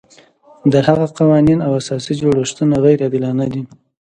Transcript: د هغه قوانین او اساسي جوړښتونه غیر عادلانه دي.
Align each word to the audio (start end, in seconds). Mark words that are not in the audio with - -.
د 0.71 0.73
هغه 0.87 1.05
قوانین 1.17 1.59
او 1.65 1.71
اساسي 1.81 2.13
جوړښتونه 2.21 2.75
غیر 2.83 2.97
عادلانه 3.05 3.45
دي. 3.53 3.63